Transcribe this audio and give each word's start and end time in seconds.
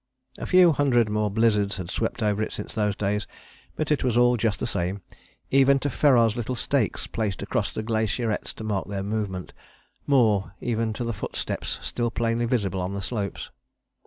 A 0.39 0.47
few 0.47 0.71
hundred 0.71 1.09
more 1.09 1.29
blizzards 1.29 1.77
had 1.77 1.91
swept 1.91 2.23
over 2.23 2.41
it 2.41 2.51
since 2.51 2.73
those 2.73 2.95
days, 2.95 3.27
but 3.75 3.91
it 3.91 4.03
was 4.03 4.17
all 4.17 4.35
just 4.35 4.59
the 4.59 4.65
same, 4.65 5.03
even 5.51 5.77
to 5.77 5.91
Ferrar's 5.91 6.35
little 6.35 6.55
stakes 6.55 7.05
placed 7.05 7.43
across 7.43 7.71
the 7.71 7.83
glacierets 7.83 8.51
to 8.55 8.63
mark 8.63 8.87
their 8.87 9.03
movement, 9.03 9.53
more, 10.07 10.55
even 10.59 10.91
to 10.93 11.03
the 11.03 11.13
footsteps 11.13 11.77
still 11.83 12.09
plainly 12.09 12.45
visible 12.45 12.81
on 12.81 12.95
the 12.95 13.01
slopes. 13.03 13.51